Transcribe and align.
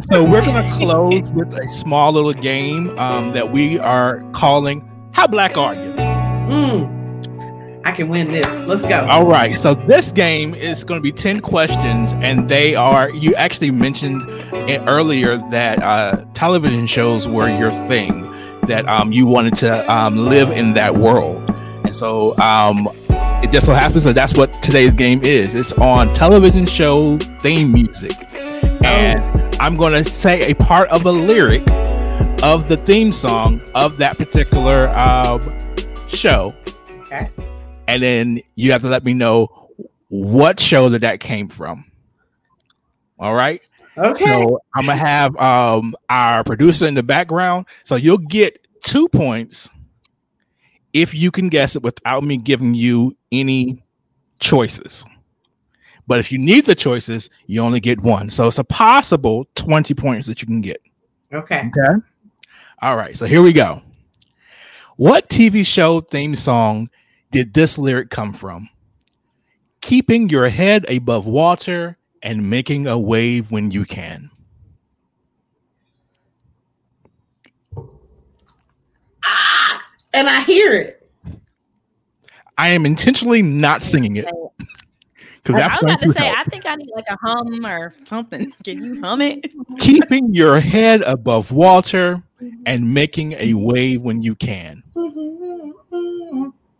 So 0.00 0.24
we're 0.24 0.40
gonna 0.40 0.66
close 0.78 1.22
with 1.32 1.52
a 1.52 1.66
small 1.68 2.12
little 2.12 2.32
game 2.32 2.98
um, 2.98 3.32
that 3.32 3.52
we 3.52 3.78
are 3.78 4.22
calling 4.32 4.90
"How 5.12 5.26
Black 5.26 5.58
Are 5.58 5.74
You?" 5.74 5.92
Mm. 6.48 7.82
I 7.84 7.92
can 7.92 8.08
win 8.08 8.32
this. 8.32 8.46
Let's 8.66 8.84
go. 8.84 9.06
All 9.10 9.26
right. 9.26 9.54
So 9.54 9.74
this 9.74 10.10
game 10.10 10.54
is 10.54 10.82
going 10.82 10.98
to 10.98 11.02
be 11.02 11.12
ten 11.12 11.40
questions, 11.40 12.14
and 12.14 12.48
they 12.48 12.74
are. 12.74 13.10
You 13.10 13.34
actually 13.34 13.70
mentioned 13.70 14.22
earlier 14.88 15.36
that 15.50 15.82
uh, 15.82 16.24
television 16.32 16.86
shows 16.86 17.28
were 17.28 17.50
your 17.50 17.70
thing, 17.70 18.22
that 18.62 18.88
um, 18.88 19.12
you 19.12 19.26
wanted 19.26 19.56
to 19.56 19.92
um, 19.92 20.16
live 20.16 20.50
in 20.52 20.72
that 20.72 20.96
world, 20.96 21.42
and 21.84 21.94
so 21.94 22.34
um, 22.38 22.88
it 23.42 23.52
just 23.52 23.66
so 23.66 23.74
happens 23.74 24.04
that 24.04 24.14
that's 24.14 24.38
what 24.38 24.50
today's 24.62 24.94
game 24.94 25.22
is. 25.22 25.54
It's 25.54 25.74
on 25.74 26.14
television 26.14 26.64
show 26.64 27.18
theme 27.18 27.72
music, 27.72 28.14
and 28.82 29.31
I'm 29.62 29.76
going 29.76 29.92
to 29.92 30.02
say 30.02 30.40
a 30.50 30.54
part 30.54 30.88
of 30.88 31.06
a 31.06 31.12
lyric 31.12 31.62
of 32.42 32.66
the 32.66 32.76
theme 32.76 33.12
song 33.12 33.60
of 33.76 33.96
that 33.98 34.16
particular 34.16 34.88
um, 34.88 35.40
show. 36.08 36.52
Okay. 37.02 37.30
And 37.86 38.02
then 38.02 38.42
you 38.56 38.72
have 38.72 38.80
to 38.80 38.88
let 38.88 39.04
me 39.04 39.14
know 39.14 39.68
what 40.08 40.58
show 40.58 40.88
that 40.88 41.02
that 41.02 41.20
came 41.20 41.46
from. 41.46 41.84
All 43.20 43.34
right. 43.34 43.62
Okay. 43.96 44.24
So 44.24 44.58
I'm 44.74 44.86
gonna 44.86 44.96
have 44.96 45.36
um, 45.36 45.94
our 46.08 46.42
producer 46.42 46.88
in 46.88 46.94
the 46.94 47.04
background. 47.04 47.66
So 47.84 47.94
you'll 47.94 48.18
get 48.18 48.66
two 48.82 49.08
points 49.10 49.70
if 50.92 51.14
you 51.14 51.30
can 51.30 51.48
guess 51.48 51.76
it 51.76 51.84
without 51.84 52.24
me 52.24 52.36
giving 52.36 52.74
you 52.74 53.16
any 53.30 53.84
choices. 54.40 55.04
But 56.06 56.18
if 56.18 56.32
you 56.32 56.38
need 56.38 56.64
the 56.64 56.74
choices, 56.74 57.30
you 57.46 57.60
only 57.62 57.80
get 57.80 58.00
one. 58.00 58.30
So 58.30 58.46
it's 58.46 58.58
a 58.58 58.64
possible 58.64 59.46
20 59.54 59.94
points 59.94 60.26
that 60.26 60.42
you 60.42 60.46
can 60.46 60.60
get. 60.60 60.80
okay. 61.32 61.68
Okay. 61.68 62.06
All 62.80 62.96
right. 62.96 63.16
So 63.16 63.26
here 63.26 63.42
we 63.42 63.52
go. 63.52 63.80
What 64.96 65.28
TV 65.28 65.64
show 65.64 66.00
theme 66.00 66.34
song 66.34 66.90
did 67.30 67.54
this 67.54 67.78
lyric 67.78 68.10
come 68.10 68.32
from? 68.32 68.68
Keeping 69.80 70.28
your 70.28 70.48
head 70.48 70.84
above 70.88 71.26
water 71.26 71.96
and 72.22 72.50
making 72.50 72.86
a 72.86 72.98
wave 72.98 73.50
when 73.50 73.70
you 73.70 73.84
can. 73.84 74.30
Ah, 79.24 79.82
and 80.12 80.28
I 80.28 80.42
hear 80.42 80.72
it. 80.72 80.98
I 82.58 82.68
am 82.68 82.84
intentionally 82.84 83.42
not 83.42 83.82
singing 83.82 84.16
it 84.16 84.28
because 85.42 85.56
that's 85.56 85.78
I 85.78 85.84
was 85.84 85.84
going 85.84 85.92
about 85.94 86.00
to 86.02 86.06
to 86.06 86.12
say, 86.12 86.26
help. 86.26 86.38
I 86.38 86.44
think 86.44 86.66
I 86.66 86.74
need 86.76 86.90
like 86.94 87.06
a 87.08 87.16
hum 87.20 87.66
or 87.66 87.94
something. 88.04 88.52
Can 88.64 88.84
you 88.84 89.00
hum 89.00 89.20
it? 89.20 89.50
Keeping 89.78 90.34
your 90.34 90.60
head 90.60 91.02
above 91.02 91.50
water 91.50 92.22
mm-hmm. 92.40 92.62
and 92.66 92.94
making 92.94 93.32
a 93.32 93.50
mm-hmm. 93.50 93.64
wave 93.64 94.02
when 94.02 94.22
you 94.22 94.34
can. 94.34 94.84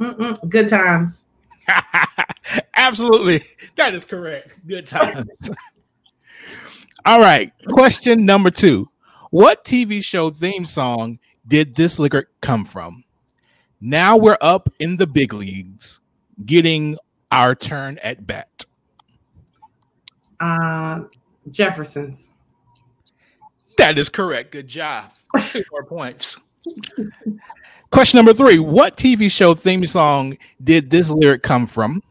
Mm-mm. 0.00 0.48
Good 0.48 0.68
times. 0.68 1.24
Absolutely. 2.76 3.44
That 3.76 3.94
is 3.94 4.04
correct. 4.04 4.54
Good 4.66 4.86
times. 4.86 5.50
All 7.04 7.20
right. 7.20 7.52
Question 7.68 8.24
number 8.24 8.50
two. 8.50 8.88
What 9.30 9.64
TV 9.64 10.02
show 10.02 10.30
theme 10.30 10.64
song 10.64 11.18
did 11.46 11.74
this 11.74 11.98
lyric 11.98 12.28
come 12.40 12.64
from? 12.64 13.04
Now 13.80 14.16
we're 14.16 14.38
up 14.40 14.68
in 14.78 14.96
the 14.96 15.06
big 15.06 15.32
leagues, 15.32 16.00
getting 16.44 16.96
our 17.30 17.54
turn 17.54 17.98
at 18.02 18.26
bat. 18.26 18.64
Uh, 20.40 21.00
Jefferson's. 21.50 22.30
That 23.76 23.98
is 23.98 24.08
correct. 24.08 24.52
Good 24.52 24.68
job. 24.68 25.12
Two 25.48 25.62
more 25.70 25.84
points. 25.84 26.38
Question 27.90 28.18
number 28.18 28.34
three 28.34 28.58
What 28.58 28.96
TV 28.96 29.30
show 29.30 29.54
theme 29.54 29.84
song 29.86 30.36
did 30.62 30.90
this 30.90 31.10
lyric 31.10 31.42
come 31.42 31.66
from? 31.66 32.02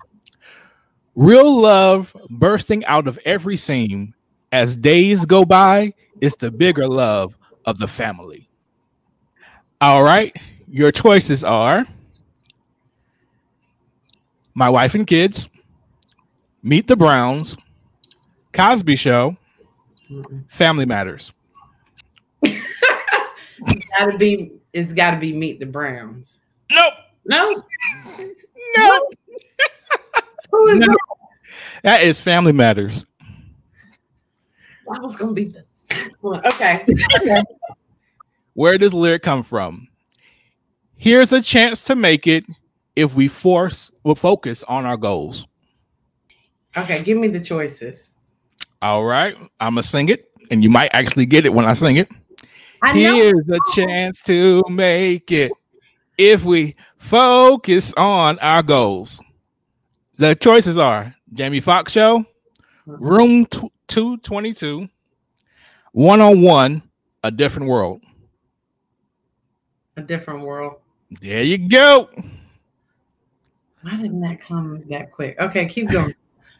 Real 1.16 1.60
love 1.60 2.16
bursting 2.30 2.86
out 2.86 3.08
of 3.08 3.20
every 3.26 3.58
seam 3.58 4.14
as 4.52 4.76
days 4.76 5.26
go 5.26 5.44
by 5.44 5.94
is 6.22 6.36
the 6.36 6.52
bigger 6.52 6.88
love 6.88 7.38
of 7.66 7.78
the 7.80 7.88
family. 7.88 8.48
All 9.82 10.04
right, 10.04 10.36
your 10.68 10.92
choices 10.92 11.44
are 11.44 11.86
My 14.58 14.72
Wife 14.72 14.96
and 14.96 15.06
Kids, 15.06 15.50
Meet 16.64 16.88
the 16.88 16.96
Browns, 16.96 17.56
Cosby 18.54 18.96
Show, 18.96 19.38
Mm-mm. 20.10 20.52
Family 20.52 20.84
Matters. 20.84 21.32
Gotta 22.42 24.18
be. 24.18 24.52
It's 24.74 24.94
got 24.94 25.12
to 25.12 25.18
be 25.18 25.32
Meet 25.32 25.60
the 25.60 25.68
Browns. 25.68 26.40
Nope. 26.72 26.94
No. 27.26 27.64
No. 28.78 29.10
Who 30.52 30.68
is 30.70 30.80
No. 30.80 30.88
that? 30.88 30.98
That 31.84 32.02
is 32.02 32.20
Family 32.20 32.52
Matters. 32.52 33.06
That 34.90 35.02
was 35.04 35.18
gonna 35.18 35.34
be 35.34 35.44
the 35.46 35.64
one. 36.22 36.44
Okay. 36.48 36.84
Where 38.54 38.80
does 38.80 38.92
lyric 38.92 39.22
come 39.22 39.44
from? 39.44 39.88
Here's 40.96 41.32
a 41.32 41.44
chance 41.44 41.84
to 41.84 41.96
make 41.96 42.26
it 42.26 42.44
if 42.98 43.14
we 43.14 43.28
force 43.28 43.92
will 44.04 44.16
focus 44.16 44.64
on 44.68 44.86
our 44.86 44.98
goals. 44.98 45.48
Okay. 46.76 47.04
Give 47.04 47.18
me 47.18 47.28
the 47.28 47.40
choices. 47.40 48.12
All 48.82 49.06
right, 49.06 49.36
I'm 49.60 49.74
gonna 49.74 49.84
sing 49.84 50.10
it, 50.10 50.30
and 50.52 50.64
you 50.64 50.70
might 50.70 50.92
actually 50.94 51.26
get 51.26 51.46
it 51.46 51.54
when 51.54 51.66
I 51.66 51.74
sing 51.74 51.98
it. 51.98 52.10
I 52.82 52.94
know. 52.94 53.16
Here's 53.16 53.50
a 53.50 53.60
chance 53.74 54.22
to 54.24 54.64
make 54.70 55.32
it 55.32 55.52
if 56.18 56.44
we 56.44 56.76
focus 56.98 57.94
on 57.96 58.38
our 58.40 58.62
goals. 58.62 59.22
The 60.18 60.36
choices 60.36 60.78
are 60.78 61.16
Jamie 61.34 61.60
Foxx 61.60 61.92
Show, 61.92 62.20
mm-hmm. 62.20 63.04
Room 63.04 63.46
t- 63.48 63.72
222, 63.88 64.90
One 65.94 66.22
on 66.22 66.42
One, 66.42 66.84
A 67.24 67.32
Different 67.32 67.68
World. 67.68 68.02
A 69.96 70.02
different 70.02 70.42
world. 70.42 70.76
There 71.22 71.42
you 71.42 71.58
go. 71.58 72.10
Why 73.82 73.96
didn't 73.96 74.22
that 74.22 74.42
come 74.42 74.84
that 74.90 75.12
quick? 75.12 75.40
Okay, 75.40 75.66
keep 75.66 75.90
going. 75.90 76.14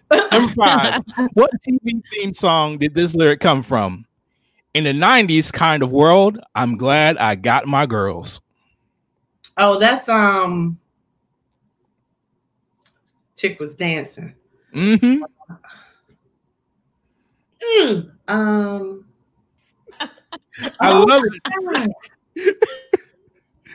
Number 0.32 0.54
five. 0.54 1.02
what 1.34 1.52
TV 1.62 2.02
theme 2.14 2.34
song 2.34 2.78
did 2.78 2.94
this 2.94 3.16
lyric 3.16 3.40
come 3.40 3.64
from? 3.64 4.06
In 4.74 4.84
the 4.84 4.94
90s 4.94 5.52
kind 5.52 5.82
of 5.82 5.92
world, 5.92 6.40
I'm 6.54 6.78
glad 6.78 7.18
I 7.18 7.36
got 7.36 7.68
my 7.68 7.86
girls. 7.86 8.42
Oh, 9.58 9.80
that's 9.80 10.08
um. 10.08 10.80
Chick 13.36 13.60
was 13.60 13.76
dancing. 13.76 14.36
Mm-hmm. 14.74 15.24
Mm, 17.64 18.12
um. 18.28 19.06
I 20.80 20.94
love 20.94 21.24
it. 21.26 22.56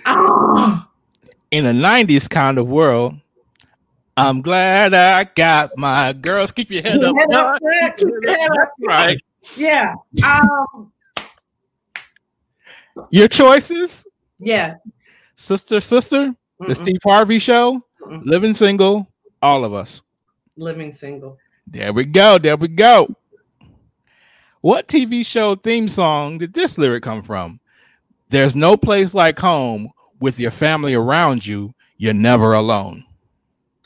Oh, 0.05 0.85
In 1.53 1.65
the 1.65 1.71
90s 1.71 2.29
kind 2.29 2.59
of 2.59 2.67
world, 2.67 3.15
I'm 4.17 4.43
glad 4.43 4.93
I 4.95 5.25
got 5.25 5.77
my 5.79 6.13
girls. 6.13 6.53
Keep 6.53 6.71
your 6.71 6.83
head 6.83 7.03
up. 7.03 7.17
Head 7.17 7.33
up. 7.33 7.59
Keep 7.97 8.09
your 8.09 8.37
head 8.37 8.51
up. 8.61 8.73
Right. 8.87 9.21
yeah. 9.57 9.95
Um. 10.25 10.93
Your 13.11 13.27
choices, 13.29 14.07
Yeah. 14.39 14.75
sister, 15.37 15.81
sister, 15.81 16.35
the 16.61 16.67
Mm-mm. 16.67 16.77
Steve 16.77 17.01
Harvey 17.03 17.39
show, 17.39 17.83
Mm-mm. 18.03 18.23
living 18.27 18.53
single, 18.53 19.09
all 19.41 19.65
of 19.65 19.73
us. 19.73 20.03
Living 20.57 20.93
single. 20.93 21.39
There 21.67 21.93
we 21.95 22.05
go. 22.05 22.37
There 22.39 22.57
we 22.57 22.69
go. 22.69 23.09
What 24.61 24.89
TV 24.89 25.25
show 25.25 25.55
theme 25.55 25.89
song 25.89 26.37
did 26.39 26.53
this 26.53 26.77
lyric 26.77 27.03
come 27.03 27.23
from? 27.23 27.61
There's 28.29 28.55
no 28.55 28.77
place 28.77 29.15
like 29.15 29.39
home 29.39 29.91
with 30.21 30.39
your 30.39 30.51
family 30.51 30.93
around 30.95 31.45
you. 31.47 31.75
You're 31.97 32.13
never 32.15 32.53
alone. 32.53 33.05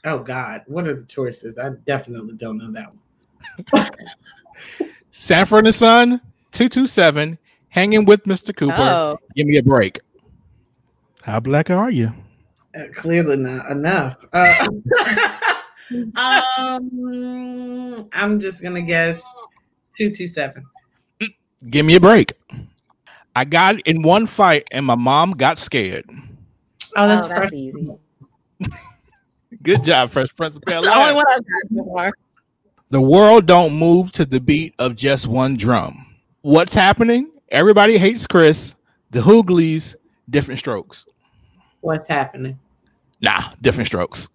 Oh 0.07 0.21
God, 0.21 0.63
what 0.67 0.87
are 0.87 0.95
the 0.95 1.05
choices? 1.05 1.59
I 1.59 1.71
definitely 1.85 2.35
don't 2.37 2.59
know 2.59 2.71
that 2.71 2.93
one. 3.73 3.91
Sanford 5.11 5.67
and 5.67 5.75
Son, 5.75 6.21
227, 6.53 7.37
hanging 7.71 8.05
with 8.05 8.23
Mr. 8.23 8.55
Cooper. 8.57 8.77
Oh, 8.79 9.19
Give 9.35 9.49
me 9.49 9.57
a 9.57 9.65
break. 9.65 10.01
How 11.23 11.41
black 11.41 11.71
are 11.71 11.91
you? 11.91 12.11
Uh, 12.73 12.85
clearly 12.95 13.37
not 13.37 13.69
enough. 13.69 14.25
Uh, 14.33 14.69
um, 16.17 18.09
I'm 18.13 18.39
just 18.39 18.63
gonna 18.63 18.83
guess 18.83 19.21
two 19.97 20.13
two 20.13 20.29
seven. 20.29 20.65
Give 21.69 21.85
me 21.85 21.97
a 21.97 22.01
break. 22.01 22.33
I 23.35 23.45
got 23.45 23.81
in 23.81 24.03
one 24.03 24.27
fight 24.27 24.69
and 24.71 24.87
my 24.87 24.95
mom 24.95 25.33
got 25.33 25.59
scared. 25.59 26.09
Oh, 26.95 27.09
that's, 27.09 27.27
oh, 27.27 27.29
that's 27.29 27.53
easy. 27.53 27.99
Good 29.67 29.83
job, 29.83 30.11
Fresh 30.11 30.35
Prince 30.37 30.55
of 30.55 30.63
Bel 30.67 30.81
That's 30.81 30.95
the 30.95 31.01
only 31.01 31.15
one 31.15 31.25
I've 31.29 31.39
got 31.39 31.77
so 31.77 31.93
far. 31.93 32.13
The 32.89 33.01
world 33.01 33.47
don't 33.47 33.75
move 33.75 34.13
to 34.13 34.25
the 34.25 34.39
beat 34.39 34.75
of 34.79 34.95
just 34.95 35.27
one 35.27 35.57
drum. 35.57 36.07
What's 36.43 36.73
happening? 36.73 37.33
Everybody 37.51 37.99
hates 37.99 38.29
Chris. 38.29 38.77
The 39.11 39.21
Hughleys, 39.21 39.97
different 40.31 40.61
strokes. 40.61 41.05
What's 41.81 42.07
happening? 42.07 42.61
Nah, 43.21 43.51
different 43.61 43.89
strokes. 43.89 44.29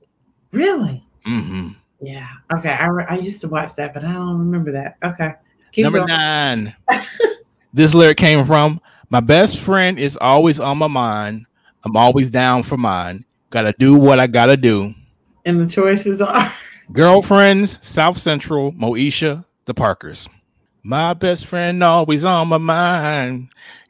Really? 0.52 1.02
Mm-hmm. 1.26 1.70
Yeah. 2.02 2.26
Okay. 2.54 2.72
I, 2.72 2.88
re- 2.88 3.06
I 3.10 3.18
used 3.18 3.40
to 3.40 3.48
watch 3.48 3.76
that, 3.76 3.94
but 3.94 4.04
I 4.04 4.12
don't 4.12 4.38
remember 4.38 4.74
that. 4.74 4.98
Okay. 5.02 5.32
Keep 5.72 5.84
Number 5.84 6.00
going. 6.00 6.10
nine. 6.10 6.76
this 7.74 7.94
lyric 7.94 8.18
came 8.18 8.46
from 8.46 8.82
my 9.10 9.22
best 9.22 9.60
friend 9.62 9.98
is 9.98 10.18
always 10.20 10.60
on 10.60 10.78
my 10.78 10.88
mind. 10.88 11.46
I'm 11.86 11.96
always 11.96 12.30
down 12.30 12.64
for 12.64 12.76
mine. 12.76 13.24
Gotta 13.50 13.74
do 13.80 13.96
what 13.96 14.20
I 14.20 14.28
gotta 14.28 14.58
do. 14.58 14.94
And 15.46 15.60
the 15.60 15.68
choices 15.68 16.22
are 16.22 16.52
Girlfriends, 16.92 17.80
South 17.82 18.18
Central, 18.18 18.72
Moesha, 18.74 19.46
the 19.66 19.74
Parkers. 19.74 20.28
My 20.84 21.14
best 21.14 21.46
friend 21.46 21.84
always 21.84 22.24
on 22.24 22.48
my 22.50 22.58
mind. 22.58 23.50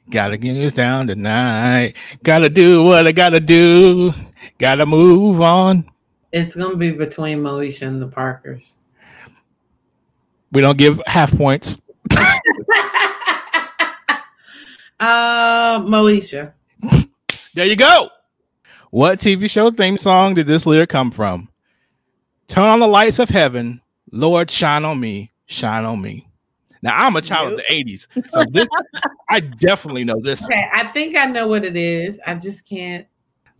Gotta 0.09 0.38
get 0.38 0.57
us 0.57 0.74
down 0.74 1.07
tonight. 1.07 1.95
Gotta 2.24 2.50
do 2.50 2.83
what 2.83 3.07
I 3.07 3.12
gotta 3.12 3.39
do. 3.39 4.13
Gotta 4.57 4.86
move 4.86 5.42
on. 5.42 5.89
it's 6.31 6.56
gonna 6.56 6.75
be 6.75 6.92
between 6.92 7.39
Moesha 7.39 7.88
and 7.88 8.01
the 8.01 8.07
Parkers. 8.07 8.77
We 10.51 10.62
don't 10.62 10.77
give 10.77 11.01
half 11.07 11.36
points. 11.36 11.77
uh 15.00 15.80
Moesha. 15.80 16.53
There 17.53 17.65
you 17.65 17.75
go. 17.75 18.09
What 18.91 19.19
TV 19.19 19.49
show 19.49 19.71
theme 19.71 19.97
song 19.97 20.33
did 20.33 20.47
this 20.47 20.65
lyric 20.65 20.89
come 20.89 21.11
from? 21.11 21.47
Turn 22.47 22.65
on 22.65 22.81
the 22.81 22.88
lights 22.88 23.19
of 23.19 23.29
heaven, 23.29 23.81
Lord, 24.11 24.51
shine 24.51 24.83
on 24.83 24.99
me, 24.99 25.31
shine 25.45 25.85
on 25.85 26.01
me. 26.01 26.27
Now 26.81 26.97
I'm 26.97 27.15
a 27.15 27.21
child 27.21 27.53
of 27.53 27.57
the 27.57 27.63
'80s, 27.63 28.07
so 28.29 28.43
this 28.49 28.67
I 29.29 29.39
definitely 29.39 30.03
know 30.03 30.19
this. 30.19 30.43
Okay, 30.43 30.67
I 30.73 30.91
think 30.91 31.15
I 31.15 31.25
know 31.25 31.47
what 31.47 31.63
it 31.63 31.77
is. 31.77 32.19
I 32.27 32.35
just 32.35 32.67
can't. 32.67 33.07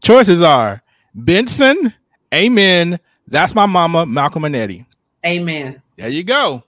Choices 0.01 0.41
are 0.41 0.81
Benson, 1.15 1.93
Amen. 2.33 2.99
That's 3.27 3.55
my 3.55 3.65
mama, 3.65 4.05
Malcolm 4.05 4.45
and 4.45 4.55
Eddie. 4.55 4.85
Amen. 5.25 5.81
There 5.97 6.09
you 6.09 6.23
go. 6.23 6.63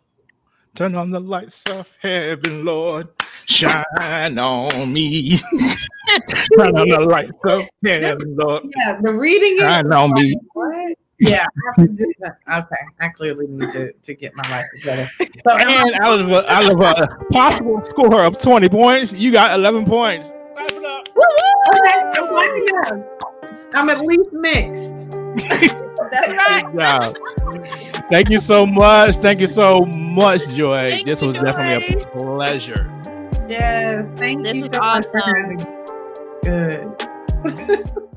Turn 0.76 0.96
on 0.96 1.12
the 1.12 1.20
lights 1.20 1.64
of 1.66 1.92
heaven, 2.02 2.66
Lord, 2.66 3.08
shine 3.46 4.40
on 4.40 4.94
me. 4.94 5.40
Turn 6.58 6.78
on 6.78 6.88
the 6.90 7.00
lights 7.02 7.32
of 7.46 7.64
heaven, 7.84 8.36
Lord, 8.36 8.64
Yeah, 8.78 9.00
the 9.02 9.14
reading 9.14 9.54
is 9.56 9.60
shine 9.62 9.92
on 9.94 10.14
me. 10.14 10.36
what? 10.54 10.98
Yeah, 11.20 11.46
I 11.46 11.60
have 11.66 11.88
to 11.88 11.94
do 11.94 12.12
that. 12.20 12.38
okay. 12.52 12.76
I 13.00 13.08
clearly 13.10 13.48
need 13.48 13.70
to, 13.70 13.94
to 13.94 14.14
get 14.14 14.36
my 14.36 14.50
life 14.50 14.66
together. 14.80 15.10
So 15.20 15.52
am 15.52 15.88
And 15.88 16.00
out 16.02 16.20
of 16.20 16.30
a, 16.32 16.52
out 16.52 16.72
of 16.72 16.82
a 16.82 17.26
possible 17.32 17.82
score 17.84 18.24
of 18.26 18.38
20 18.40 18.68
points, 18.70 19.14
you 19.14 19.32
got 19.32 19.54
11 19.58 19.86
points. 19.86 20.34
Clap 20.54 20.72
it 20.72 20.84
up. 20.84 21.08
okay, 21.74 22.20
I'm 22.20 22.28
glad 22.28 22.46
you 22.56 22.66
know. 22.82 23.18
I'm 23.76 23.90
at 23.90 24.02
least 24.02 24.32
mixed. 24.34 25.12
That's 26.12 26.28
right. 26.30 26.64
Good 26.72 26.82
job. 26.82 27.14
Thank 28.12 28.30
you 28.30 28.40
so 28.40 28.66
much. 28.66 29.16
Thank 29.16 29.40
you 29.40 29.48
so 29.48 29.86
much, 29.98 30.48
Joy. 30.50 30.78
Thank 30.78 31.06
this 31.06 31.22
you, 31.22 31.28
was 31.30 31.38
definitely 31.38 32.02
a 32.02 32.06
pleasure. 32.18 32.90
Yes, 33.48 34.12
thank 34.14 34.46
This 34.46 34.56
you 34.58 34.64
was 34.64 34.74
so 34.74 34.80
much 34.80 35.06
for 35.06 35.20
awesome. 35.20 35.32
having 35.36 35.58
me. 35.58 35.83
Good. 36.44 38.04